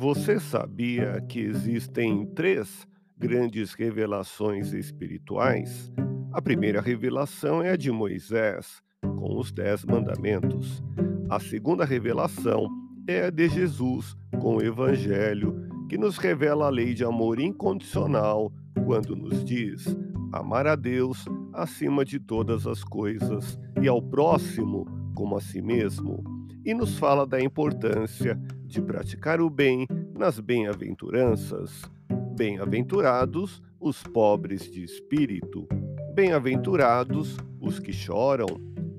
Você 0.00 0.38
sabia 0.38 1.20
que 1.28 1.40
existem 1.40 2.24
três 2.24 2.86
grandes 3.18 3.72
revelações 3.72 4.72
espirituais? 4.72 5.92
A 6.32 6.40
primeira 6.40 6.80
revelação 6.80 7.60
é 7.60 7.70
a 7.70 7.76
de 7.76 7.90
Moisés, 7.90 8.80
com 9.02 9.36
os 9.36 9.50
Dez 9.50 9.84
Mandamentos. 9.84 10.80
A 11.28 11.40
segunda 11.40 11.84
revelação 11.84 12.68
é 13.08 13.24
a 13.24 13.30
de 13.30 13.48
Jesus, 13.48 14.16
com 14.40 14.58
o 14.58 14.62
Evangelho, 14.62 15.68
que 15.88 15.98
nos 15.98 16.16
revela 16.16 16.66
a 16.66 16.70
lei 16.70 16.94
de 16.94 17.02
amor 17.02 17.40
incondicional 17.40 18.52
quando 18.86 19.16
nos 19.16 19.44
diz 19.44 19.84
amar 20.32 20.68
a 20.68 20.76
Deus 20.76 21.24
acima 21.52 22.04
de 22.04 22.20
todas 22.20 22.68
as 22.68 22.84
coisas 22.84 23.58
e 23.82 23.88
ao 23.88 24.00
próximo 24.00 24.86
como 25.16 25.36
a 25.36 25.40
si 25.40 25.60
mesmo, 25.60 26.22
e 26.64 26.72
nos 26.72 26.96
fala 26.96 27.26
da 27.26 27.40
importância 27.40 28.40
de 28.68 28.82
praticar 28.82 29.40
o 29.40 29.48
bem 29.48 29.88
nas 30.16 30.38
bem-aventuranças. 30.38 31.90
Bem-aventurados 32.36 33.62
os 33.80 34.02
pobres 34.02 34.70
de 34.70 34.84
espírito, 34.84 35.66
bem-aventurados 36.14 37.36
os 37.60 37.80
que 37.80 37.92
choram, 37.92 38.46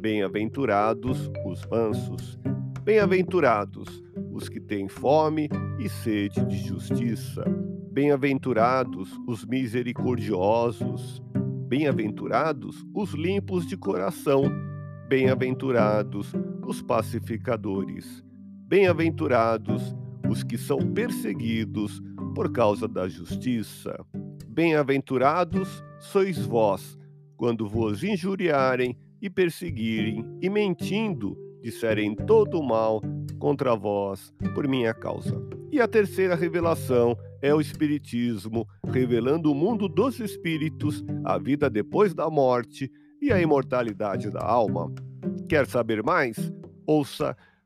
bem-aventurados 0.00 1.30
os 1.44 1.66
mansos, 1.66 2.38
bem-aventurados 2.82 4.02
os 4.32 4.48
que 4.48 4.58
têm 4.58 4.88
fome 4.88 5.48
e 5.78 5.88
sede 5.88 6.42
de 6.46 6.56
justiça, 6.56 7.44
bem-aventurados 7.92 9.12
os 9.28 9.44
misericordiosos, 9.44 11.22
bem-aventurados 11.68 12.82
os 12.94 13.12
limpos 13.12 13.66
de 13.66 13.76
coração, 13.76 14.44
bem-aventurados 15.06 16.32
os 16.66 16.80
pacificadores, 16.80 18.24
bem-aventurados 18.70 19.96
os 20.30 20.44
que 20.44 20.56
são 20.56 20.78
perseguidos 20.92 22.00
por 22.36 22.52
causa 22.52 22.86
da 22.86 23.08
justiça. 23.08 23.98
Bem-aventurados 24.46 25.82
sois 25.98 26.38
vós, 26.38 26.96
quando 27.36 27.68
vos 27.68 28.04
injuriarem 28.04 28.96
e 29.20 29.28
perseguirem, 29.28 30.24
e 30.40 30.48
mentindo, 30.48 31.36
disserem 31.60 32.14
todo 32.14 32.60
o 32.60 32.62
mal 32.62 33.02
contra 33.40 33.74
vós 33.74 34.32
por 34.54 34.68
minha 34.68 34.94
causa. 34.94 35.36
E 35.72 35.80
a 35.80 35.88
terceira 35.88 36.36
revelação 36.36 37.16
é 37.42 37.52
o 37.52 37.60
Espiritismo, 37.60 38.68
revelando 38.86 39.50
o 39.50 39.54
mundo 39.54 39.88
dos 39.88 40.20
espíritos, 40.20 41.04
a 41.24 41.36
vida 41.38 41.68
depois 41.68 42.14
da 42.14 42.30
morte 42.30 42.88
e 43.20 43.32
a 43.32 43.40
imortalidade 43.40 44.30
da 44.30 44.44
alma. 44.44 44.94
Quer 45.48 45.66
saber 45.66 46.04
mais? 46.04 46.52
Ouça 46.86 47.36